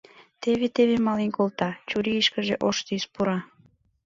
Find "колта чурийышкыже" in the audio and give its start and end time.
1.37-2.55